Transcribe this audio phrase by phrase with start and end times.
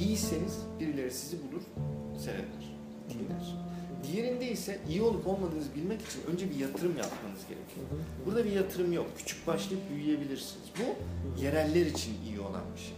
[0.00, 1.62] İyiyseniz birileri sizi bulur,
[2.18, 2.76] seyreder,
[3.08, 3.56] dinler.
[4.06, 7.86] Diğerinde ise iyi olup olmadığınızı bilmek için önce bir yatırım yapmanız gerekiyor.
[8.26, 9.06] Burada bir yatırım yok.
[9.18, 10.64] Küçük başlayıp büyüyebilirsiniz.
[10.78, 10.96] Bu
[11.42, 12.94] yereller için iyi olan bir şey.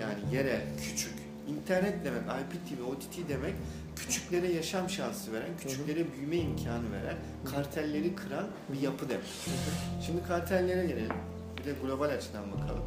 [0.00, 1.14] Yani yerel, küçük.
[1.48, 3.54] İnternet demek, IPTV, OTT demek
[3.96, 9.26] küçüklere yaşam şansı veren, küçüklere büyüme imkanı veren, kartelleri kıran bir yapı demek.
[10.06, 11.16] Şimdi kartellere gelelim.
[11.58, 12.84] Bir de global açıdan bakalım.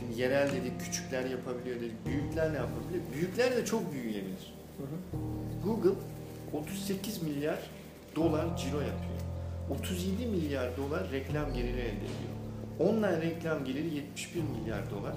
[0.00, 3.02] Şimdi yerel dedik, küçükler yapabiliyor dedik, büyükler ne yapabiliyor?
[3.14, 4.54] Büyükler de çok büyüyebilir.
[5.64, 5.98] Google
[6.52, 7.58] 38 milyar
[8.16, 9.20] dolar ciro yapıyor.
[9.70, 12.34] 37 milyar dolar reklam geliri elde ediyor.
[12.78, 15.14] Online reklam geliri 71 milyar dolar.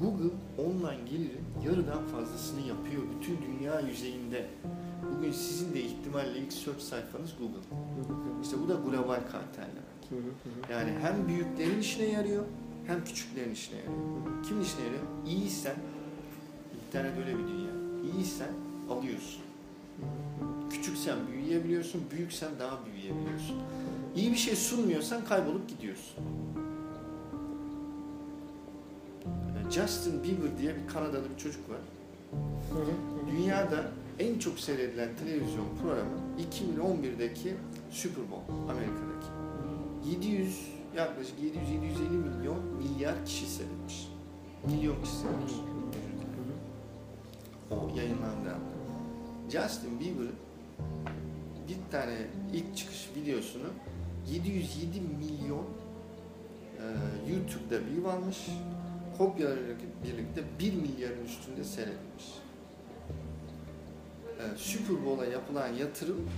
[0.00, 4.46] Google online gelirin yarıdan fazlasını yapıyor bütün dünya yüzeyinde.
[5.16, 7.66] Bugün sizin de ihtimalle ilk search sayfanız Google.
[8.42, 10.26] İşte bu da global kartel demek.
[10.70, 12.44] Yani hem büyüklerin işine yarıyor
[12.86, 14.44] hem küçüklerin işine yarıyor.
[14.48, 15.02] Kimin işine yarıyor?
[15.26, 15.76] İyiysen,
[16.86, 17.72] internet öyle bir dünya.
[18.14, 18.50] İyiysen
[18.90, 19.42] alıyorsun.
[20.70, 23.56] Küçüksen büyüyebiliyorsun, büyüksen daha büyüyebiliyorsun.
[24.16, 26.16] İyi bir şey sunmuyorsan kaybolup gidiyorsun.
[29.70, 31.80] Justin Bieber diye bir Kanadalı bir çocuk var.
[33.30, 33.84] Dünyada
[34.18, 36.10] en çok seyredilen televizyon programı
[36.50, 37.54] 2011'deki
[37.90, 39.26] Super Bowl Amerika'daki.
[40.10, 44.08] 700 yaklaşık 700-750 milyon milyar kişi seyretmiş.
[44.66, 45.52] Milyon kişi seyretmiş.
[47.70, 48.56] O yayınlandı.
[49.50, 50.36] Justin Bieber'ın
[51.68, 52.16] bir tane
[52.52, 53.68] ilk çıkış videosunu
[54.30, 55.64] 707 milyon
[56.78, 56.84] e,
[57.32, 58.38] YouTube'da view almış.
[59.18, 62.26] Kopyalarıyla birlikte 1 milyarın üstünde seyredilmiş.
[64.38, 66.28] E, Super Bowl'a yapılan yatırım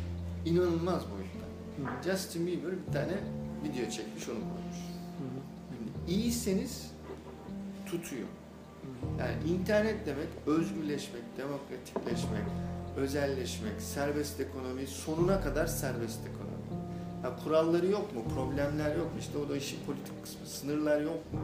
[0.46, 1.44] inanılmaz boyutta.
[2.04, 3.18] Justin Bieber bir tane
[3.64, 4.78] video çekmiş onu koymuş.
[6.08, 6.90] İyiyseniz
[7.86, 8.28] tutuyor.
[9.18, 12.44] Yani internet demek özgürleşmek, demokratikleşmek,
[12.96, 16.54] özelleşmek, serbest ekonomi, sonuna kadar serbest ekonomi.
[17.24, 19.18] Ya kuralları yok mu, problemler yok mu?
[19.18, 20.46] İşte o da işin politik kısmı.
[20.46, 21.40] Sınırlar yok mu?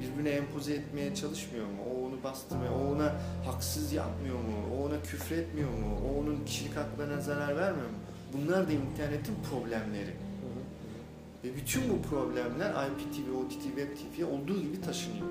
[0.00, 1.72] Birbirine empoze etmeye çalışmıyor mu?
[1.90, 3.12] O onu bastırmıyor, o ona
[3.46, 4.56] haksız yapmıyor mu?
[4.74, 5.98] O ona küfretmiyor mu?
[6.08, 7.96] O onun kişilik haklarına zarar vermiyor mu?
[8.32, 10.14] Bunlar da internetin problemleri.
[11.44, 15.26] Ve bütün bu problemler IPTV, OTT, Web TV'ye olduğu gibi taşınıyor.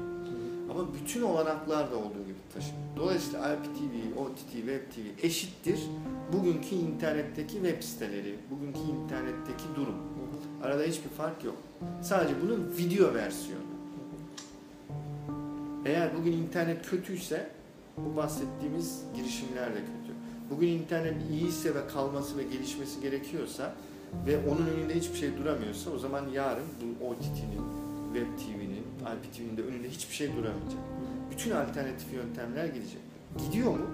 [0.72, 2.84] Ama bütün olanaklar da olduğu gibi taşınıyor.
[2.98, 5.80] Dolayısıyla IPTV, OTT, Web TV eşittir
[6.34, 9.96] bugünkü internetteki web siteleri, bugünkü internetteki durum.
[10.64, 11.58] Arada hiçbir fark yok.
[12.02, 13.64] Sadece bunun video versiyonu.
[15.86, 17.50] Eğer bugün internet kötüyse
[17.98, 20.14] bu bahsettiğimiz girişimler de kötü.
[20.50, 23.76] Bugün internet iyiyse ve kalması ve gelişmesi gerekiyorsa
[24.28, 27.64] ve onun önünde hiçbir şey duramıyorsa o zaman yarın bu OTT'nin,
[28.14, 28.84] Web TV'nin,
[29.16, 30.80] IPTV'nin de önünde hiçbir şey duramayacak.
[31.32, 33.02] Bütün alternatif yöntemler gidecek.
[33.38, 33.86] Gidiyor mu?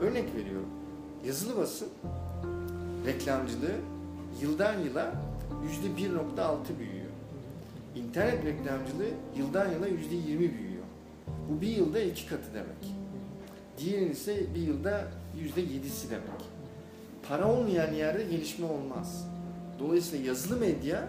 [0.00, 0.68] Örnek veriyorum.
[1.26, 1.88] Yazılı basın
[3.06, 3.76] reklamcılığı
[4.42, 5.14] yıldan yıla
[5.68, 7.10] yüzde 1.6 büyüyor.
[7.96, 10.84] İnternet reklamcılığı yıldan yıla yüzde 20 büyüyor.
[11.50, 12.94] Bu bir yılda iki katı demek.
[13.78, 15.04] Diğerinin ise bir yılda
[15.40, 16.44] yüzde yedisi demek.
[17.28, 19.33] Para olmayan yerde gelişme olmaz.
[19.78, 21.08] Dolayısıyla yazılı medya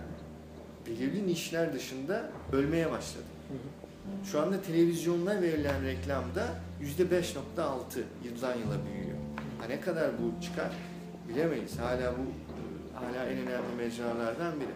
[0.88, 3.24] belirli nişler dışında ölmeye başladı.
[4.32, 6.48] Şu anda televizyonda verilen reklamda
[6.82, 7.36] yüzde 5.6
[8.24, 9.18] yıldan yıla büyüyor.
[9.60, 10.72] Ha ne kadar bu çıkar
[11.30, 11.80] bilemeyiz.
[11.80, 12.24] Hala bu
[12.96, 14.70] hala en önemli mecralardan biri.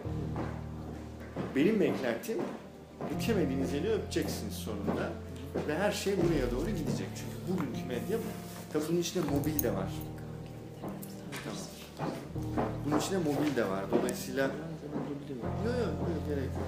[1.56, 2.38] Benim beklentim
[3.14, 5.10] bükemediğiniz eli öpeceksiniz sonunda
[5.68, 7.08] ve her şey buraya doğru gidecek.
[7.16, 8.22] Çünkü bugünkü medya bu.
[8.72, 9.88] Tabii bunun içinde mobil de var.
[13.00, 13.84] İçinde mobil de var.
[13.90, 14.52] Dolayısıyla Yok
[15.66, 16.66] yok yok gerek yok.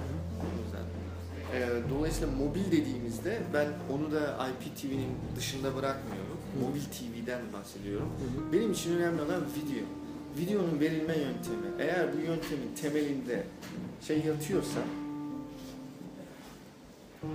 [1.53, 6.37] Ee, dolayısıyla mobil dediğimizde ben onu da IPTV'nin dışında bırakmıyorum.
[6.61, 8.09] Mobil TV'den bahsediyorum.
[8.53, 9.83] Benim için önemli olan video.
[10.37, 11.67] Videonun verilme yöntemi.
[11.79, 13.43] Eğer bu yöntemin temelinde
[14.07, 14.79] şey yatıyorsa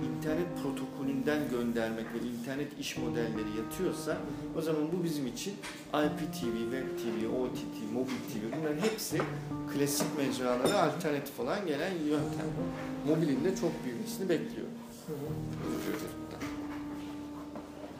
[0.09, 4.17] internet protokolünden göndermek ve internet iş modelleri yatıyorsa
[4.57, 5.53] o zaman bu bizim için
[5.93, 9.17] IPTV, Web TV, OTT, Mobil TV bunların hepsi
[9.73, 12.47] klasik mecralara alternatif olan gelen yöntem.
[13.07, 14.73] Mobilin de çok büyümesini bekliyorum.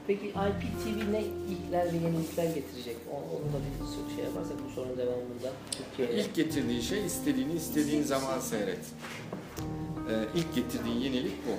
[0.08, 2.98] Peki IPTV ne ilkler ve yenilikler getirecek?
[3.12, 3.58] O- Onu da
[4.10, 6.24] bir şey yaparsak bu sorunun devamında Türkiye'ye.
[6.26, 8.80] İlk getirdiği şey istediğini istediğin zaman seyret.
[10.10, 11.52] Ee, ilk getirdiği yenilik bu.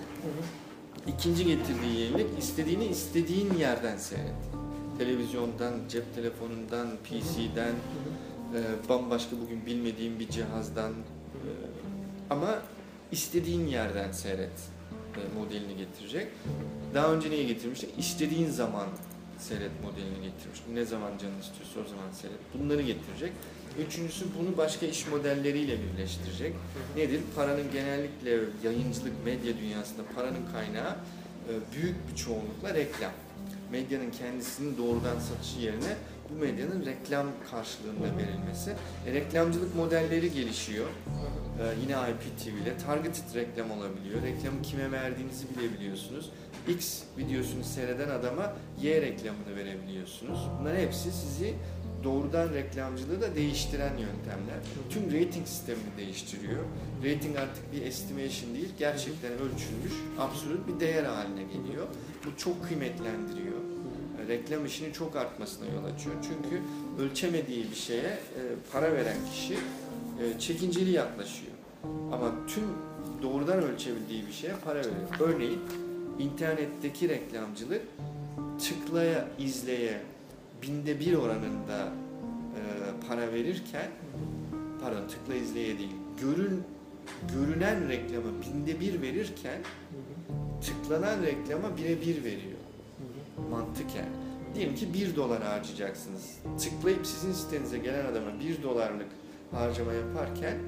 [1.11, 4.35] İkinci getirdiği yenilik istediğini istediğin yerden seyret.
[4.99, 7.75] Televizyondan, cep telefonundan, PC'den,
[8.55, 11.49] e, bambaşka bugün bilmediğin bir cihazdan e,
[12.31, 12.63] ama
[13.13, 14.69] istediğin yerden seyret
[15.17, 16.29] e, modelini getirecek.
[16.95, 17.89] Daha önce neyi getirmişti?
[17.99, 18.89] İstediğin zaman
[19.39, 20.61] seyret modelini getirmiş.
[20.75, 22.39] Ne zaman canın istiyorsa o zaman seyret.
[22.55, 23.33] Bunları getirecek.
[23.79, 26.55] Üçüncüsü bunu başka iş modelleriyle birleştirecek.
[26.97, 27.21] Nedir?
[27.37, 30.97] Paranın genellikle yayıncılık, medya dünyasında paranın kaynağı
[31.49, 33.13] e, büyük bir çoğunlukla reklam.
[33.73, 35.97] Medyanın kendisinin doğrudan satışı yerine
[36.31, 38.75] bu medyanın reklam karşılığında verilmesi.
[39.07, 40.87] E, reklamcılık modelleri gelişiyor.
[40.87, 44.23] E, yine IPTV ile targeted reklam olabiliyor.
[44.23, 46.31] Reklamı kime verdiğinizi bilebiliyorsunuz.
[46.69, 48.53] X videosunu seyreden adama
[48.83, 50.39] Y reklamını verebiliyorsunuz.
[50.61, 51.55] Bunların hepsi sizi
[52.05, 54.61] doğrudan reklamcılığı da değiştiren yöntemler.
[54.91, 56.65] Tüm rating sistemini değiştiriyor.
[57.05, 61.87] Rating artık bir estimation değil, gerçekten ölçülmüş, absolut bir değer haline geliyor.
[62.27, 63.57] Bu çok kıymetlendiriyor.
[64.29, 66.15] Reklam işinin çok artmasına yol açıyor.
[66.23, 66.63] Çünkü
[67.03, 68.41] ölçemediği bir şeye e,
[68.73, 71.53] para veren kişi e, çekinceli yaklaşıyor.
[72.13, 72.65] Ama tüm
[73.23, 75.09] doğrudan ölçebildiği bir şeye para veriyor.
[75.21, 75.61] Örneğin
[76.19, 77.83] internetteki reklamcılık
[78.59, 80.01] tıklaya, izleye
[80.63, 81.93] binde bir oranında
[82.57, 82.61] e,
[83.09, 83.89] para verirken
[84.81, 86.63] pardon tıkla izleye değil görün
[87.35, 89.61] görünen reklama binde bir verirken
[90.61, 92.61] tıklanan reklama bire bir veriyor
[93.51, 94.07] mantıken.
[94.55, 96.39] Diyelim ki 1 dolar harcayacaksınız.
[96.61, 99.07] Tıklayıp sizin sitenize gelen adama 1 dolarlık
[99.53, 100.59] harcama yaparken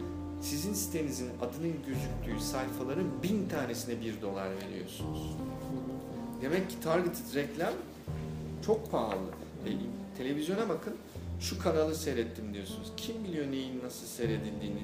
[0.41, 5.37] sizin sitenizin adının gözüktüğü sayfaların bin tanesine 1 dolar veriyorsunuz.
[6.43, 7.73] Demek ki targeted reklam
[8.67, 9.42] çok pahalı.
[9.67, 9.71] E,
[10.19, 10.95] televizyona bakın
[11.41, 12.93] şu kanalı seyrettim diyorsunuz.
[12.97, 14.83] Kim biliyor neyin nasıl seyredildiğini.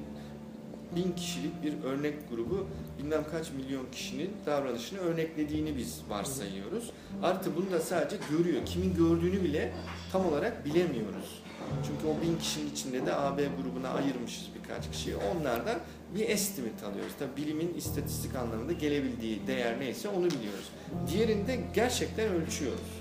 [0.96, 2.66] Bin kişilik bir örnek grubu
[2.98, 6.90] bilmem kaç milyon kişinin davranışını örneklediğini biz varsayıyoruz.
[7.22, 8.66] Artı bunu da sadece görüyor.
[8.66, 9.72] Kimin gördüğünü bile
[10.12, 11.42] tam olarak bilemiyoruz.
[11.86, 15.16] Çünkü o bin kişinin içinde de AB grubuna ayırmışız birkaç kişiyi.
[15.16, 15.78] Onlardan
[16.14, 17.12] bir estimate alıyoruz.
[17.18, 20.68] Tabii bilimin istatistik anlamında gelebildiği değer neyse onu biliyoruz.
[21.12, 22.97] Diğerinde gerçekten ölçüyoruz.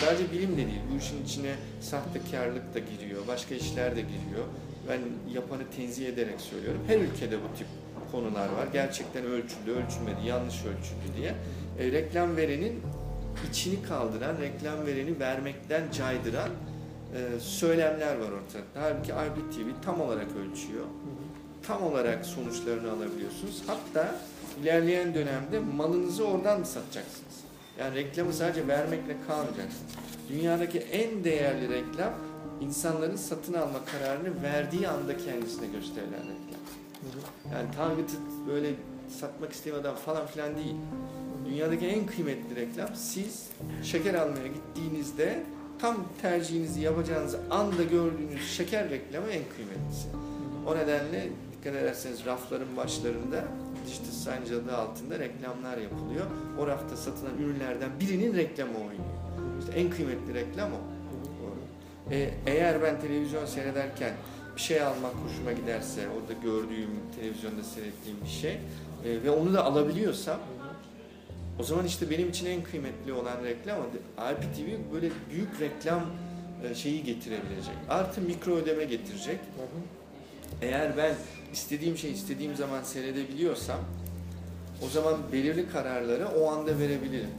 [0.00, 4.44] Sadece bilim de değil, bu işin içine sahtekarlık da giriyor, başka işler de giriyor.
[4.88, 5.00] Ben
[5.34, 6.80] yapanı tenzih ederek söylüyorum.
[6.86, 7.66] Her ülkede bu tip
[8.12, 8.66] konular var.
[8.72, 11.34] Gerçekten ölçüldü, ölçülmedi, yanlış ölçüldü diye.
[11.78, 12.82] E, reklam verenin
[13.50, 16.50] içini kaldıran, reklam vereni vermekten caydıran
[17.14, 18.62] e, söylemler var ortada.
[18.74, 20.84] Halbuki IBTV tam olarak ölçüyor.
[21.66, 23.62] Tam olarak sonuçlarını alabiliyorsunuz.
[23.66, 24.14] Hatta
[24.62, 27.49] ilerleyen dönemde malınızı oradan satacaksınız.
[27.80, 29.92] Yani reklamı sadece vermekle kalmayacaksınız.
[30.28, 32.12] Dünyadaki en değerli reklam
[32.60, 36.60] insanların satın alma kararını verdiği anda kendisine gösterilen reklam.
[37.52, 38.18] Yani targeted
[38.48, 38.70] böyle
[39.20, 40.74] satmak istemeden falan filan değil.
[41.48, 43.48] Dünyadaki en kıymetli reklam siz
[43.82, 45.42] şeker almaya gittiğinizde
[45.80, 50.08] tam tercihinizi yapacağınız anda gördüğünüz şeker reklamı en kıymetlisi.
[50.66, 53.44] O nedenle dikkat ederseniz rafların başlarında
[53.94, 56.26] signage adı altında reklamlar yapılıyor.
[56.58, 59.10] O rafta satılan ürünlerden birinin reklamı oynuyor.
[59.60, 60.76] İşte en kıymetli reklam o.
[62.10, 64.12] Ee, eğer ben televizyon seyrederken
[64.56, 66.90] bir şey almak hoşuma giderse, orada gördüğüm,
[67.20, 68.52] televizyonda seyrettiğim bir şey
[69.04, 70.38] e, ve onu da alabiliyorsam
[71.60, 73.78] o zaman işte benim için en kıymetli olan reklam
[74.32, 76.00] IPTV böyle büyük reklam
[76.64, 77.74] e, şeyi getirebilecek.
[77.88, 79.38] Artı mikro ödeme getirecek.
[80.62, 81.14] Eğer ben
[81.52, 83.80] istediğim şeyi istediğim zaman seyredebiliyorsam
[84.86, 87.30] o zaman belirli kararları o anda verebilirim.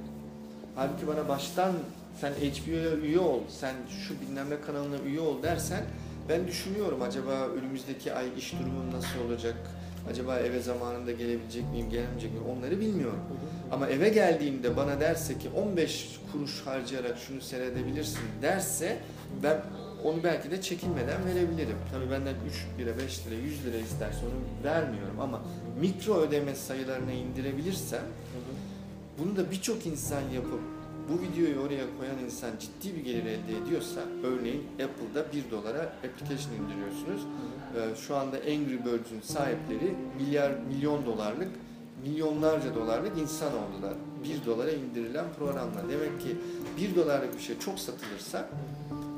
[0.76, 1.74] Halbuki bana baştan
[2.22, 3.76] sen HBO'ya üye ol, sen
[4.08, 5.84] şu bilmem kanalına üye ol dersen
[6.30, 9.56] ben düşünüyorum acaba önümüzdeki ay iş durumum nasıl olacak?
[10.10, 12.46] Acaba eve zamanında gelebilecek miyim, gelemeyecek miyim?
[12.58, 13.20] Onları bilmiyorum.
[13.72, 18.98] Ama eve geldiğimde bana derse ki 15 kuruş harcayarak şunu seyredebilirsin derse
[19.44, 19.62] ben
[20.04, 21.78] onu belki de çekinmeden verebilirim.
[21.92, 22.36] Tabii benden
[22.78, 25.42] 3 lira, 5 lira, 100 lira isterse onu vermiyorum ama
[25.80, 28.04] mikro ödeme sayılarına indirebilirsem
[29.20, 30.60] bunu da birçok insan yapıp
[31.10, 36.54] bu videoyu oraya koyan insan ciddi bir gelir elde ediyorsa örneğin Apple'da 1 dolara application
[36.54, 37.22] indiriyorsunuz.
[37.76, 41.50] Ee, Şu anda Angry Birds'ün sahipleri milyar milyon dolarlık
[42.06, 43.94] milyonlarca dolarlık insan oldular.
[44.24, 45.90] 1 dolara indirilen programla.
[45.90, 46.38] Demek ki
[46.78, 48.50] 1 dolarlık bir şey çok satılırsa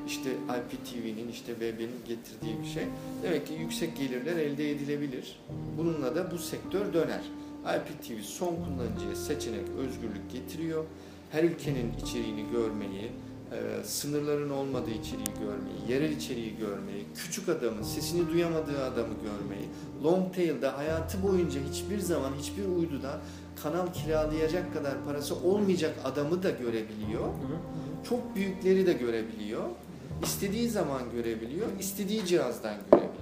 [0.08, 2.84] işte IPTV'nin işte BB'nin getirdiği bir şey.
[3.24, 5.40] Demek ki yüksek gelirler elde edilebilir.
[5.78, 7.22] Bununla da bu sektör döner.
[7.64, 10.86] IPTV son kullanıcıya seçenek, özgürlük getiriyor.
[11.32, 13.12] Her ülkenin içeriğini görmeyi,
[13.52, 19.68] e, sınırların olmadığı içeriği görmeyi, yerel içeriği görmeyi, küçük adamın sesini duyamadığı adamı görmeyi,
[20.04, 23.22] long tail'da hayatı boyunca hiçbir zaman hiçbir uyduda
[23.64, 27.28] kanal kiralayacak kadar parası olmayacak adamı da görebiliyor.
[28.10, 29.64] Çok büyükleri de görebiliyor.
[30.24, 33.13] İstediği zaman görebiliyor, istediği cihazdan görebiliyor.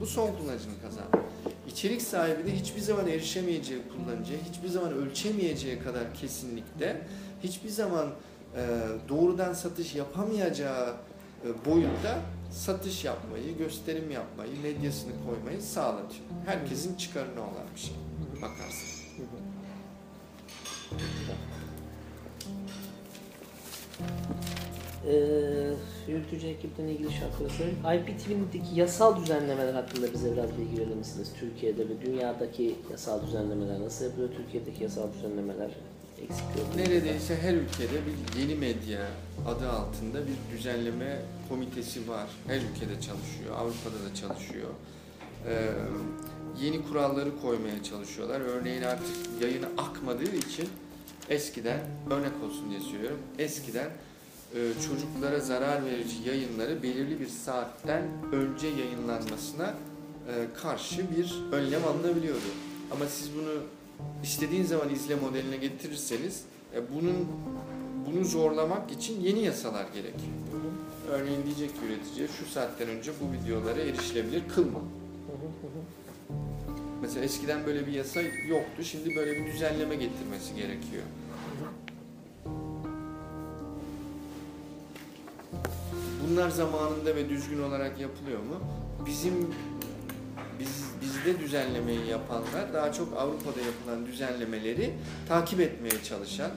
[0.00, 1.22] Bu son kullanıcının kazandığı.
[1.68, 7.06] İçerik sahibi de hiçbir zaman erişemeyeceği kullanıcıya, hiçbir zaman ölçemeyeceği kadar kesinlikle,
[7.42, 8.08] hiçbir zaman
[8.56, 10.94] e, doğrudan satış yapamayacağı
[11.44, 12.18] e, boyutta
[12.52, 16.24] satış yapmayı, gösterim yapmayı, medyasını koymayı sağlatıyor.
[16.46, 17.94] Herkesin çıkarına olan bir şey
[18.42, 18.88] bakarsın.
[25.06, 25.12] Ee,
[26.08, 27.78] yürütücü ekipten ilgili şartları söyleyeyim.
[27.84, 31.28] IPTV'deki yasal düzenlemeler hakkında bize biraz bilgi verir misiniz?
[31.40, 34.28] Türkiye'de ve dünyadaki yasal düzenlemeler nasıl yapılıyor?
[34.36, 35.70] Türkiye'deki yasal düzenlemeler
[36.22, 36.76] eksik yok.
[36.76, 36.82] mu?
[36.82, 39.08] Neredeyse her ülkede bir yeni medya
[39.46, 41.18] adı altında bir düzenleme
[41.48, 42.28] komitesi var.
[42.46, 44.68] Her ülkede çalışıyor, Avrupa'da da çalışıyor.
[45.48, 45.68] Ee,
[46.62, 48.40] yeni kuralları koymaya çalışıyorlar.
[48.40, 50.68] Örneğin artık yayını akmadığı için
[51.28, 51.80] eskiden,
[52.10, 54.11] örnek olsun diye söylüyorum, eskiden e,
[54.88, 59.74] çocuklara zarar verici yayınları belirli bir saatten önce yayınlanmasına
[60.28, 62.50] e, karşı bir önlem alınabiliyordu.
[62.90, 63.52] Ama siz bunu
[64.22, 66.42] istediğin zaman izle modeline getirirseniz
[66.74, 67.28] e, bunun
[68.06, 69.86] bunu zorlamak için yeni yasalar
[70.52, 74.80] hı, Örneğin diyecek ki üreticiye şu saatten önce bu videolara erişilebilir kılma.
[77.02, 78.84] Mesela eskiden böyle bir yasa yoktu.
[78.84, 81.02] Şimdi böyle bir düzenleme getirmesi gerekiyor.
[86.32, 88.60] Bunlar zamanında ve düzgün olarak yapılıyor mu?
[89.06, 89.34] Bizim
[90.58, 94.92] biz bizde düzenlemeyi yapanlar daha çok Avrupa'da yapılan düzenlemeleri
[95.28, 96.50] takip etmeye çalışan,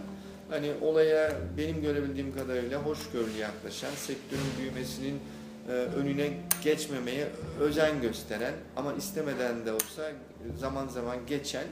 [0.49, 5.19] hani olaya benim görebildiğim kadarıyla hoşgörülü yaklaşan, sektörün büyümesinin
[5.67, 7.27] e, önüne geçmemeye
[7.59, 10.11] özen gösteren ama istemeden de olsa
[10.59, 11.65] zaman zaman geçen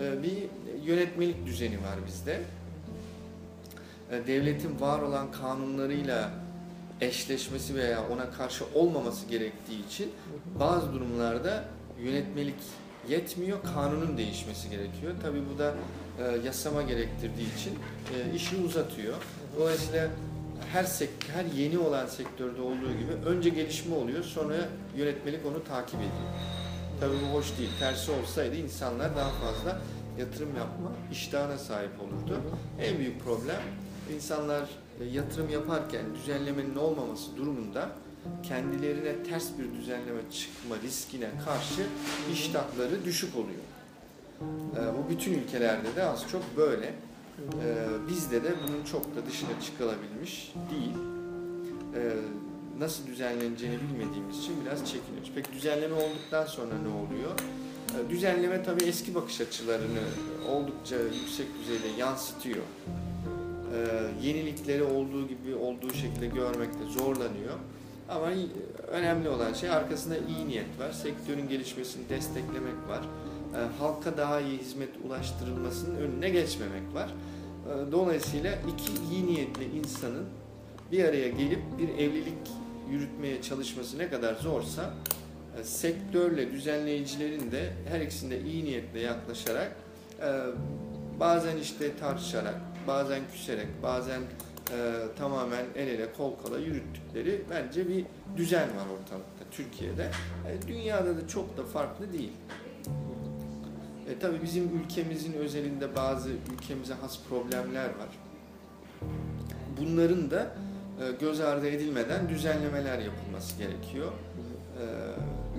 [0.00, 0.36] e, bir
[0.84, 2.40] yönetmelik düzeni var bizde.
[4.10, 6.30] E, Devletin var olan kanunlarıyla
[7.00, 10.12] eşleşmesi veya ona karşı olmaması gerektiği için
[10.60, 11.64] bazı durumlarda
[12.02, 12.54] yönetmelik
[13.08, 15.14] yetmiyor, kanunun değişmesi gerekiyor.
[15.22, 15.74] Tabii bu da
[16.18, 17.78] e, yasama gerektirdiği için
[18.14, 19.14] e, işi uzatıyor.
[19.58, 20.08] Dolayısıyla
[20.72, 24.54] her sek her yeni olan sektörde olduğu gibi önce gelişme oluyor, sonra
[24.96, 26.32] yönetmelik onu takip ediyor.
[27.00, 27.70] Tabii bu hoş değil.
[27.78, 29.80] Tersi olsaydı insanlar daha fazla
[30.18, 32.40] yatırım yapma iştahına sahip olurdu.
[32.80, 33.60] En büyük problem
[34.14, 34.62] insanlar
[35.04, 37.88] yatırım yaparken düzenlemenin olmaması durumunda
[38.42, 41.86] kendilerine ters bir düzenleme çıkma riskine karşı
[42.32, 43.62] iştahları düşük oluyor.
[44.76, 46.86] E, Bu bütün ülkelerde de az çok böyle.
[46.86, 47.68] E,
[48.08, 50.94] Bizde de bunun çok da dışına çıkılabilmiş değil.
[51.94, 52.00] E,
[52.78, 55.30] Nasıl düzenleneceğini bilmediğimiz için biraz çekiniyoruz.
[55.34, 57.30] Peki düzenleme olduktan sonra ne oluyor?
[58.10, 60.00] Düzenleme tabii eski bakış açılarını
[60.48, 62.62] oldukça yüksek düzeyde yansıtıyor.
[63.74, 63.76] E,
[64.26, 67.54] Yenilikleri olduğu gibi olduğu şekilde görmekte zorlanıyor.
[68.08, 68.26] Ama
[68.88, 70.92] önemli olan şey arkasında iyi niyet var.
[70.92, 73.00] Sektörün gelişmesini desteklemek var.
[73.54, 77.08] E, Halka daha iyi hizmet ulaştırılmasının önüne geçmemek var.
[77.08, 80.24] E, Dolayısıyla iki iyi niyetli insanın
[80.92, 82.34] bir araya gelip bir evlilik
[82.90, 84.94] yürütmeye çalışması ne kadar zorsa
[85.60, 89.72] e, sektörle düzenleyicilerin de her ikisinde iyi niyetle yaklaşarak
[90.20, 90.26] e,
[91.20, 92.54] bazen işte tartışarak,
[92.86, 99.44] bazen küserek, bazen e, tamamen el ele kol kola yürüttükleri bence bir düzen var ortalıkta
[99.50, 100.10] Türkiye'de.
[100.48, 102.32] E, dünyada da çok da farklı değil.
[104.08, 108.08] E, tabii bizim ülkemizin özelinde bazı ülkemize has problemler var.
[109.80, 110.42] Bunların da
[111.00, 114.12] e, göz ardı edilmeden düzenlemeler yapılması gerekiyor.
[114.78, 114.84] E,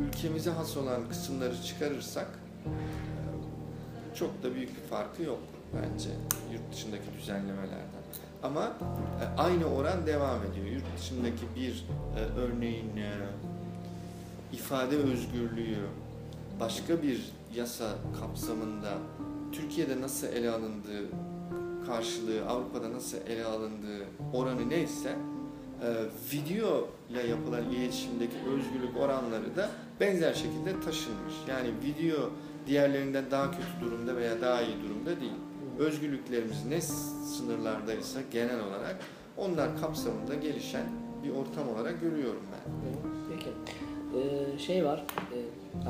[0.02, 2.28] ülkemize has olan kısımları çıkarırsak
[4.16, 5.40] çok da büyük bir farkı yok
[5.74, 6.10] bence
[6.54, 8.02] yurt dışındaki düzenlemelerden.
[8.44, 8.72] Ama
[9.22, 10.66] e, aynı oran devam ediyor.
[10.66, 11.86] Yurt dışındaki bir
[12.18, 13.12] e, örneğin e,
[14.54, 15.78] ifade özgürlüğü
[16.60, 17.90] başka bir yasa
[18.20, 18.94] kapsamında
[19.52, 21.08] Türkiye'de nasıl ele alındığı
[21.86, 25.16] karşılığı Avrupa'da nasıl ele alındığı oranı neyse
[26.34, 31.34] video ile yapılan iletişimdeki özgürlük oranları da benzer şekilde taşınmış.
[31.50, 32.30] Yani video
[32.68, 35.34] diğerlerinden daha kötü durumda veya daha iyi durumda değil.
[35.80, 36.82] Özgürlüklerimiz ne
[37.38, 39.00] sınırlardaysa genel olarak
[39.38, 40.86] onlar kapsamında gelişen
[41.24, 42.72] bir ortam olarak görüyorum ben.
[43.30, 43.50] Peki.
[44.18, 45.40] Ee, şey var, e,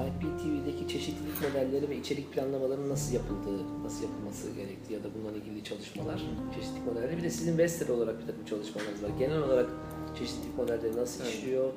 [0.07, 5.63] IPTV'deki çeşitlilik modelleri ve içerik planlamalarının nasıl yapıldığı, nasıl yapılması gerektiği ya da bununla ilgili
[5.63, 6.21] çalışmalar,
[6.55, 7.17] çeşitlilik modelleri.
[7.17, 9.09] Bir de sizin Vestel olarak bir takım çalışmalarınız var.
[9.19, 9.69] Genel olarak
[10.19, 11.33] çeşitlilik modelleri nasıl Evet.
[11.33, 11.71] işliyor?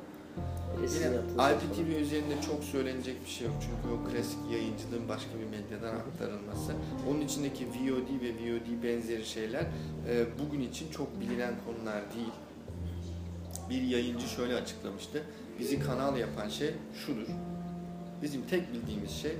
[0.82, 1.16] Yine.
[1.52, 6.72] IPTV üzerinde çok söylenecek bir şey yok çünkü o klasik yayıncılığın başka bir medyadan aktarılması.
[7.10, 9.62] Onun içindeki VOD ve VOD benzeri şeyler
[10.08, 12.32] e, bugün için çok bilinen konular değil.
[13.70, 15.22] Bir yayıncı şöyle açıklamıştı.
[15.58, 16.74] Bizi kanal yapan şey
[17.06, 17.26] şudur.
[18.22, 19.32] Bizim tek bildiğimiz şey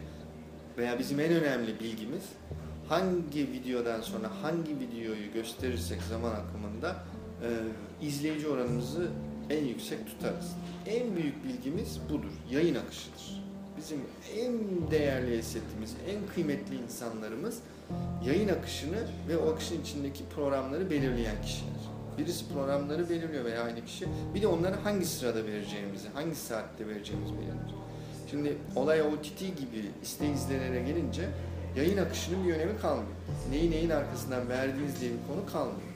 [0.79, 2.23] veya bizim en önemli bilgimiz
[2.89, 6.97] hangi videodan sonra hangi videoyu gösterirsek zaman akımında
[7.43, 7.49] e,
[8.07, 9.11] izleyici oranımızı
[9.51, 10.57] en yüksek tutarız.
[10.87, 12.31] En büyük bilgimiz budur.
[12.51, 13.45] Yayın akışıdır.
[13.77, 14.01] Bizim
[14.37, 14.53] en
[14.91, 17.59] değerli esetimiz, en kıymetli insanlarımız
[18.27, 21.71] yayın akışını ve o akışın içindeki programları belirleyen kişiler.
[22.19, 24.07] Birisi programları belirliyor veya aynı kişi.
[24.35, 27.85] Bir de onları hangi sırada vereceğimizi, hangi saatte vereceğimizi belirliyor.
[28.31, 31.29] Şimdi olay OTT gibi iste izlenene gelince
[31.77, 33.17] yayın akışının bir önemi kalmıyor.
[33.51, 35.95] Neyi neyin arkasından verdiğiniz diye bir konu kalmıyor.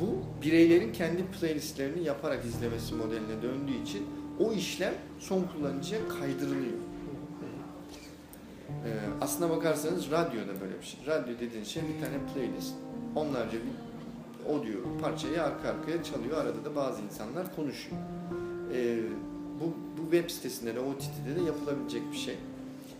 [0.00, 4.06] Bu bireylerin kendi playlistlerini yaparak izlemesi modeline döndüğü için
[4.40, 6.78] o işlem son kullanıcıya kaydırılıyor.
[8.68, 11.06] Ee, aslına bakarsanız radyoda böyle bir şey.
[11.06, 12.74] Radyo dediğin şey bir tane playlist.
[13.16, 13.74] Onlarca bir
[14.52, 16.36] audio parçayı arka arkaya çalıyor.
[16.36, 17.96] Arada da bazı insanlar konuşuyor.
[18.74, 18.98] Ee,
[19.60, 22.36] bu, bu web sitesinde de OTT'de de yapılabilecek bir şey.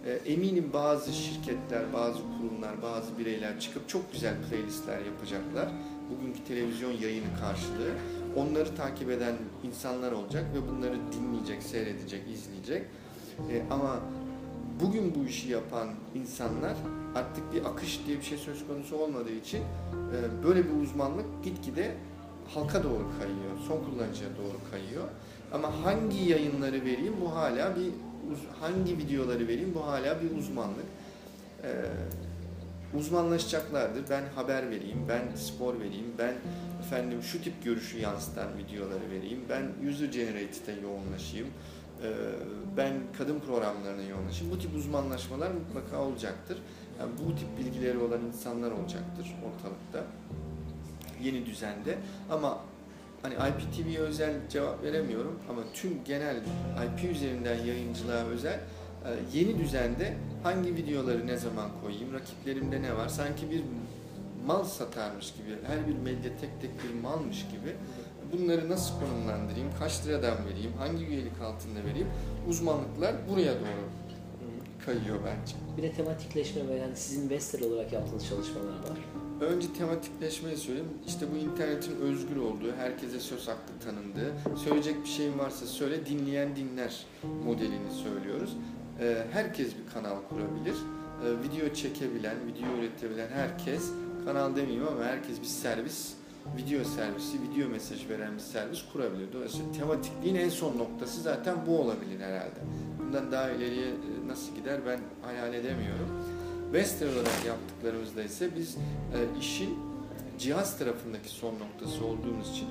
[0.07, 5.69] Ee, eminim bazı şirketler, bazı kurumlar, bazı bireyler çıkıp çok güzel playlistler yapacaklar.
[6.11, 7.93] Bugünkü televizyon yayını karşılığı.
[8.37, 9.35] Onları takip eden
[9.65, 12.87] insanlar olacak ve bunları dinleyecek, seyredecek, izleyecek.
[13.51, 14.01] Ee, ama
[14.81, 16.75] bugün bu işi yapan insanlar
[17.15, 21.95] artık bir akış diye bir şey söz konusu olmadığı için e, böyle bir uzmanlık gitgide
[22.55, 25.05] halka doğru kayıyor, son kullanıcıya doğru kayıyor.
[25.53, 27.91] Ama hangi yayınları vereyim bu hala bir
[28.61, 30.87] hangi videoları vereyim bu hala bir uzmanlık.
[31.63, 31.85] Ee,
[32.99, 34.05] uzmanlaşacaklardır.
[34.11, 36.35] Ben haber vereyim, ben spor vereyim, ben
[36.81, 41.49] efendim şu tip görüşü yansıtan videoları vereyim, ben user generated'e yoğunlaşayım,
[42.77, 44.55] ben kadın programlarına yoğunlaşayım.
[44.55, 46.59] Bu tip uzmanlaşmalar mutlaka olacaktır.
[47.01, 50.11] Yani bu tip bilgileri olan insanlar olacaktır ortalıkta
[51.23, 51.99] yeni düzende.
[52.31, 52.59] Ama
[53.23, 58.61] hani IPTV'ye özel cevap veremiyorum ama tüm genel IP üzerinden yayıncılığa özel
[59.33, 63.63] yeni düzende hangi videoları ne zaman koyayım, rakiplerimde ne var, sanki bir
[64.47, 67.77] mal satarmış gibi, her bir medya tek tek bir malmış gibi
[68.33, 72.09] bunları nasıl konumlandırayım, kaç liradan vereyim, hangi üyelik altında vereyim,
[72.49, 73.89] uzmanlıklar buraya doğru
[74.87, 75.55] kayıyor bence.
[75.77, 78.99] Bir de tematikleşme ve yani sizin Vestel olarak yaptığınız çalışmalar var.
[79.41, 80.89] Önce tematikleşmeyi söyleyeyim.
[81.07, 84.33] İşte bu internetin özgür olduğu, herkese söz hakkı tanındığı,
[84.65, 87.07] söyleyecek bir şeyin varsa söyle, dinleyen dinler
[87.45, 88.57] modelini söylüyoruz.
[89.01, 90.75] Ee, herkes bir kanal kurabilir.
[90.75, 93.91] Ee, video çekebilen, video üretebilen herkes,
[94.25, 96.15] kanal demeyeyim ama herkes bir servis,
[96.57, 99.33] video servisi, video mesaj veren bir servis kurabilir.
[99.33, 102.61] Dolayısıyla tematikliğin en son noktası zaten bu olabilir herhalde.
[102.99, 106.09] Bundan daha ileriye e, nasıl gider ben hayal edemiyorum.
[106.73, 109.79] Vestel olarak yaptıklarımızda ise biz e, işin
[110.39, 112.69] cihaz tarafındaki son noktası olduğumuz için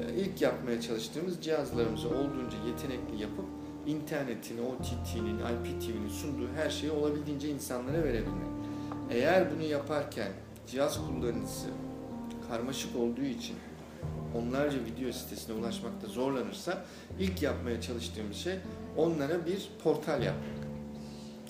[0.00, 3.44] e, ilk yapmaya çalıştığımız cihazlarımızı olduğunca yetenekli yapıp
[3.86, 8.48] internetin, OTT'nin, IPTV'nin sunduğu her şeyi olabildiğince insanlara verebilmek.
[9.10, 10.32] Eğer bunu yaparken
[10.66, 11.66] cihaz kullanıcısı
[12.48, 13.56] karmaşık olduğu için
[14.34, 16.84] onlarca video sitesine ulaşmakta zorlanırsa
[17.18, 18.54] ilk yapmaya çalıştığımız şey
[18.96, 20.64] onlara bir portal yapmak.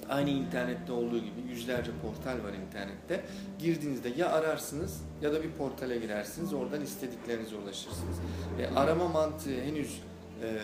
[0.09, 3.25] Aynı internette olduğu gibi yüzlerce portal var internette.
[3.59, 6.53] Girdiğinizde ya ararsınız ya da bir portale girersiniz.
[6.53, 8.16] Oradan istediklerinize ulaşırsınız.
[8.61, 10.01] E, arama mantığı henüz
[10.42, 10.59] e,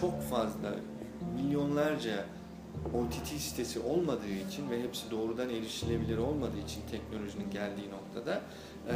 [0.00, 0.74] çok fazla
[1.36, 2.24] milyonlarca
[2.94, 8.40] OTT sitesi olmadığı için ve hepsi doğrudan erişilebilir olmadığı için teknolojinin geldiği noktada
[8.88, 8.94] e,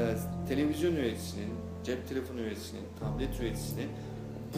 [0.49, 1.49] televizyon üreticisinin,
[1.85, 3.89] cep telefonu üreticisinin, tablet üreticisinin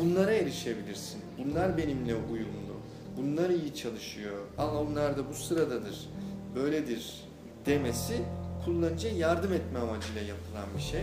[0.01, 1.21] bunlara erişebilirsin.
[1.39, 2.75] Bunlar benimle uyumlu.
[3.17, 4.39] Bunlar iyi çalışıyor.
[4.59, 6.09] Al onlar da bu sıradadır.
[6.55, 7.25] Böyledir
[7.67, 8.23] demesi
[8.65, 11.03] kullanıcıya yardım etme amacıyla yapılan bir şey.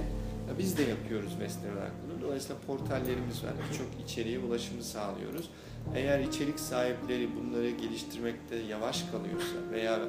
[0.59, 1.91] Biz de yapıyoruz Vestel olarak.
[2.25, 3.51] Dolayısıyla portallerimiz var.
[3.69, 5.49] Birçok içeriğe ulaşımı sağlıyoruz.
[5.95, 9.99] Eğer içerik sahipleri bunları geliştirmekte yavaş kalıyorsa veya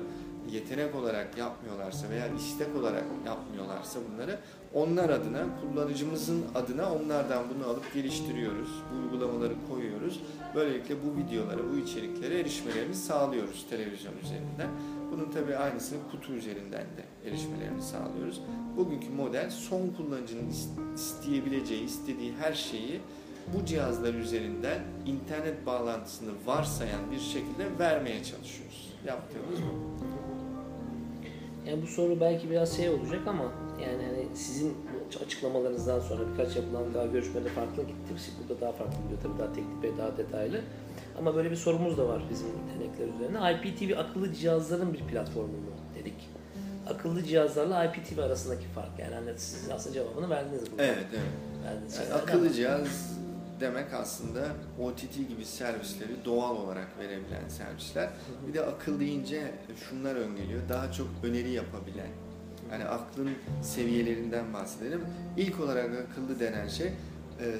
[0.50, 4.38] yetenek olarak yapmıyorlarsa veya istek olarak yapmıyorlarsa bunları
[4.74, 8.68] onlar adına, kullanıcımızın adına onlardan bunu alıp geliştiriyoruz.
[8.92, 10.20] Bu uygulamaları koyuyoruz.
[10.55, 14.70] Böylelikle bu videolara, bu içeriklere erişmelerini sağlıyoruz televizyon üzerinden.
[15.16, 18.40] Bunun tabii aynısını kutu üzerinden de erişmelerini sağlıyoruz.
[18.76, 23.00] Bugünkü model son kullanıcının is- isteyebileceği, istediği her şeyi
[23.55, 28.92] bu cihazlar üzerinden internet bağlantısını varsayan bir şekilde vermeye çalışıyoruz.
[29.07, 30.07] Yaptığımız bu.
[31.68, 33.44] Yani bu soru belki biraz şey olacak ama
[33.83, 34.74] yani hani sizin
[35.24, 38.14] açıklamalarınızdan sonra birkaç yapılan daha görüşmede farklı gitti.
[38.48, 40.61] Burada daha farklı gidiyor tabii daha teknik ve daha detaylı.
[41.18, 43.52] Ama böyle bir sorumuz da var bizim yetenekler üzerine.
[43.52, 46.29] IPTV akıllı cihazların bir platformu mu dedik.
[46.88, 50.83] Akıllı cihazlarla IPTV arasındaki fark yani hani siz aslında cevabını verdiniz burada.
[50.83, 51.22] Evet, evet.
[51.64, 53.16] Verdiniz Yani akıllı cihaz
[53.61, 54.46] demek aslında
[54.83, 58.09] OTT gibi servisleri doğal olarak verebilen servisler.
[58.48, 59.55] Bir de akıl deyince
[59.88, 60.61] şunlar öngeliyor.
[60.68, 62.09] Daha çok öneri yapabilen.
[62.72, 63.31] Yani aklın
[63.62, 65.00] seviyelerinden bahsedelim.
[65.37, 66.92] İlk olarak akıllı denen şey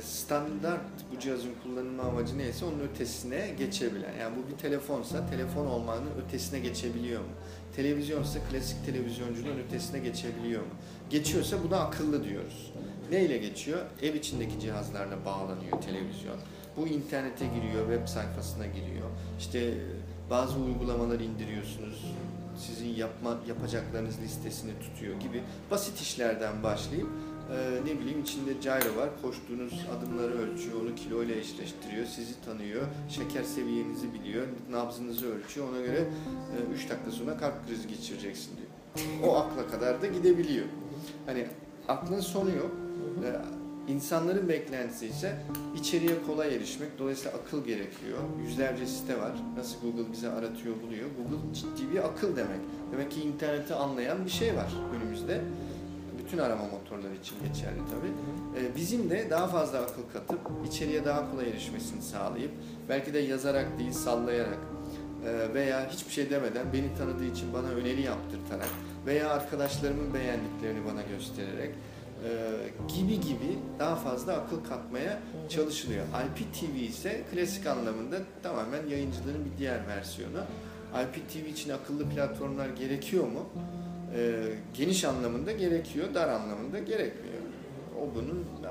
[0.03, 0.81] standart
[1.13, 4.13] bu cihazın kullanılma amacı neyse onun ötesine geçebilen.
[4.21, 7.27] Yani bu bir telefonsa telefon olmanın ötesine geçebiliyor mu?
[7.77, 10.69] Televizyonsa klasik televizyonculuğun ötesine geçebiliyor mu?
[11.11, 12.73] Geçiyorsa buna akıllı diyoruz.
[13.11, 13.79] Neyle geçiyor?
[14.03, 16.37] Ev içindeki cihazlarla bağlanıyor televizyon.
[16.77, 19.09] Bu internete giriyor, web sayfasına giriyor.
[19.39, 19.75] İşte
[20.31, 22.15] bazı uygulamalar indiriyorsunuz.
[22.59, 27.09] Sizin yapma, yapacaklarınız listesini tutuyor gibi basit işlerden başlayıp
[27.53, 29.09] e, ne bileyim içinde gyro var.
[29.23, 35.69] Koştuğunuz adımları ölçüyor, onu kilo ile eşleştiriyor, sizi tanıyor, şeker seviyenizi biliyor, nabzınızı ölçüyor.
[35.69, 36.09] Ona göre
[36.75, 38.69] 3 dakika sonra kalp krizi geçireceksin diyor.
[39.25, 40.67] O akla kadar da gidebiliyor.
[41.27, 41.47] Hani
[41.89, 42.71] aklın sonu yok.
[43.25, 43.57] Ee,
[43.89, 45.37] İnsanların beklentisi ise
[45.77, 46.99] içeriye kolay erişmek.
[46.99, 48.19] Dolayısıyla akıl gerekiyor.
[48.43, 49.33] Yüzlerce site var.
[49.57, 51.09] Nasıl Google bize aratıyor, buluyor.
[51.17, 52.61] Google ciddi bir akıl demek.
[52.93, 55.41] Demek ki interneti anlayan bir şey var önümüzde.
[56.27, 58.13] Bütün arama motorları için geçerli tabii.
[58.59, 62.51] Ee, bizim de daha fazla akıl katıp içeriye daha kolay erişmesini sağlayıp
[62.89, 64.59] belki de yazarak değil sallayarak
[65.27, 68.69] e, veya hiçbir şey demeden beni tanıdığı için bana öneri yaptırtarak
[69.07, 71.75] veya arkadaşlarımın beğendiklerini bana göstererek
[72.25, 72.31] e,
[72.97, 76.05] gibi gibi daha fazla akıl katmaya çalışılıyor.
[76.07, 80.39] IPTV ise klasik anlamında tamamen yayıncılığın bir diğer versiyonu.
[81.03, 83.47] IPTV için akıllı platformlar gerekiyor mu?
[84.17, 87.43] E, geniş anlamında gerekiyor, dar anlamında gerekmiyor.
[88.01, 88.71] O bunun e,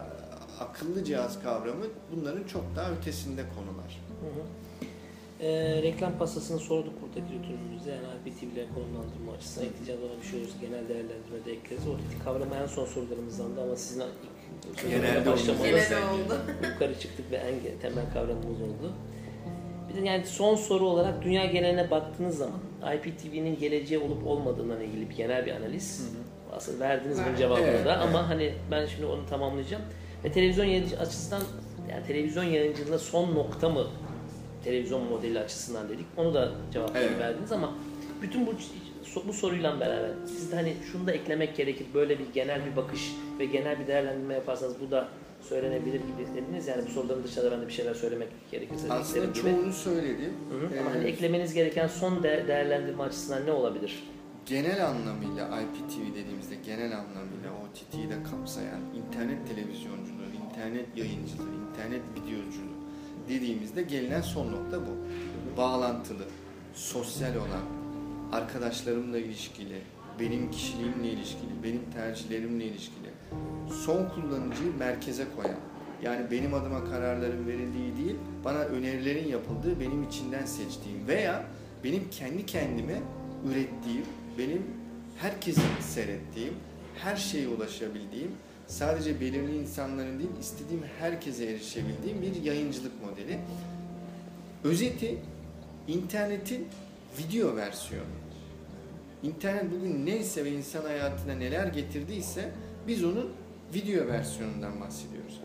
[0.60, 4.02] akıllı cihaz kavramı bunların çok daha ötesinde konular.
[4.22, 4.46] Hı hı.
[5.40, 10.56] E, reklam pastasını sorduk buradaki götürümüzde yani ile konumlandırma açısından ekleyeceğiz ona bir şey olursa
[10.62, 11.88] genel değerlendirmede ekleriz.
[11.88, 16.36] Oradaki kavramı en son sorularımızdan da ama sizin ilk Genelde oldu.
[16.74, 18.94] yukarı çıktık ve en temel kavramımız oldu.
[19.90, 22.60] Bir de yani son soru olarak dünya geneline baktığınız zaman
[22.94, 26.10] IPTV'nin geleceği olup olmadığından ilgili bir genel bir analiz.
[26.56, 28.08] Aslında verdiniz bunun cevabını Evet, da evet.
[28.10, 29.84] ama hani ben şimdi onu tamamlayacağım.
[30.24, 31.42] Ve televizyon yayıncı açısından
[31.92, 33.88] yani televizyon yayıncılığında son nokta mı
[34.64, 36.06] televizyon modeli açısından dedik.
[36.18, 37.20] Onu da cevaplarını Evet.
[37.20, 37.74] verdiniz ama
[38.22, 38.54] bütün bu
[39.28, 41.86] bu soruyla beraber siz de hani şunu da eklemek gerekir.
[41.94, 45.08] Böyle bir genel bir bakış ve genel bir değerlendirme yaparsanız bu da
[45.50, 46.68] söylenebilir gibi dediniz.
[46.68, 49.62] Yani bu soruların dışında ben de bir şeyler söylemek gerekirse Aslında dediklerim gibi.
[49.62, 50.34] çoğunu söyledim.
[50.52, 50.80] Hı hı.
[50.82, 54.04] Ama Ee, hani eklemeniz gereken son de- değerlendirme açısından ne olabilir?
[54.46, 62.76] genel anlamıyla IPTV dediğimizde genel anlamıyla OTT'yi de kapsayan internet televizyonculuğu, internet yayıncılığı, internet videoculuğu
[63.30, 64.92] dediğimizde gelinen son nokta bu.
[65.58, 66.24] Bağlantılı,
[66.74, 67.66] sosyal olan,
[68.32, 69.82] arkadaşlarımla ilişkili,
[70.20, 73.05] benim kişiliğimle ilişkili, benim tercihlerimle ilişkili,
[73.86, 75.58] son kullanıcıyı merkeze koyan,
[76.04, 81.46] yani benim adıma kararların verildiği değil, bana önerilerin yapıldığı, benim içinden seçtiğim veya
[81.84, 83.02] benim kendi kendime
[83.50, 84.06] ürettiğim,
[84.38, 84.64] benim
[85.18, 86.54] herkesin seyrettiğim,
[86.96, 88.32] her şeye ulaşabildiğim,
[88.68, 93.40] sadece belirli insanların değil, istediğim herkese erişebildiğim bir yayıncılık modeli.
[94.64, 95.18] Özeti,
[95.88, 96.68] internetin
[97.20, 98.06] video versiyonu.
[99.24, 102.52] İnternet bugün neyse ve insan hayatına neler getirdiyse
[102.88, 103.32] biz onun
[103.74, 105.42] video versiyonundan bahsediyoruz.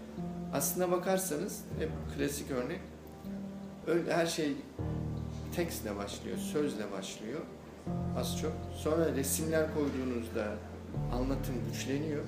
[0.53, 2.81] Aslına bakarsanız hep klasik örnek
[3.87, 4.57] öyle her şey
[5.57, 7.41] tekstle başlıyor, sözle başlıyor
[8.19, 8.53] az çok.
[8.77, 10.55] Sonra resimler koyduğunuzda
[11.13, 12.25] anlatım güçleniyor.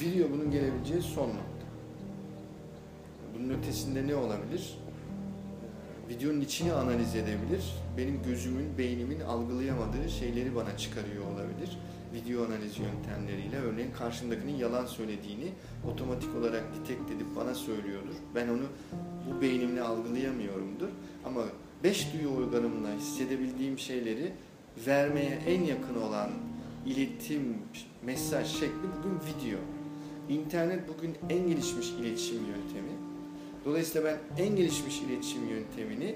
[0.00, 1.64] Video bunun gelebileceği son nokta.
[3.34, 4.78] Bunun ötesinde ne olabilir?
[6.08, 7.74] Videonun içini analiz edebilir.
[7.96, 11.43] Benim gözümün, beynimin algılayamadığı şeyleri bana çıkarıyor olabilir.
[12.24, 15.52] Video analiz yöntemleriyle örneğin karşımdakinin yalan söylediğini
[15.92, 18.14] otomatik olarak detect edip bana söylüyordur.
[18.34, 18.62] Ben onu
[19.26, 20.88] bu beynimle algılayamıyorumdur.
[21.24, 21.42] Ama
[21.82, 24.32] beş duyu organımla hissedebildiğim şeyleri
[24.86, 26.30] vermeye en yakın olan
[26.86, 27.58] iletim,
[28.02, 29.58] mesaj şekli bugün video.
[30.28, 32.92] İnternet bugün en gelişmiş iletişim yöntemi.
[33.64, 36.14] Dolayısıyla ben en gelişmiş iletişim yöntemini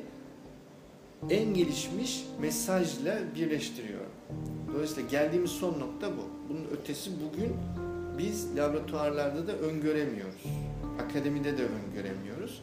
[1.30, 4.10] en gelişmiş mesajla birleştiriyorum.
[4.74, 6.22] Dolayısıyla geldiğimiz son nokta bu.
[6.48, 7.56] Bunun ötesi bugün
[8.18, 10.42] biz laboratuvarlarda da öngöremiyoruz.
[11.04, 12.62] Akademide de öngöremiyoruz.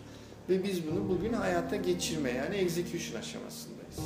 [0.50, 4.00] Ve biz bunu bugün hayata geçirme yani execution aşamasındayız.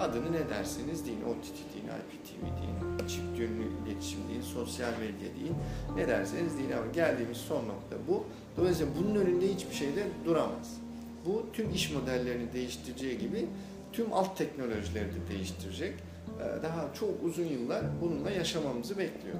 [0.00, 5.54] Adını ne derseniz deyin, OTT deyin, IPTV deyin, çift yönlü iletişim deyin, sosyal medya deyin,
[5.96, 8.24] ne derseniz deyin ama geldiğimiz son nokta bu.
[8.56, 10.80] Dolayısıyla bunun önünde hiçbir şey de duramaz.
[11.26, 13.46] Bu tüm iş modellerini değiştireceği gibi
[13.92, 15.94] tüm alt teknolojileri de değiştirecek.
[16.40, 19.36] Ee, Daha çok uzun yıllar bununla yaşamamızı bekliyor.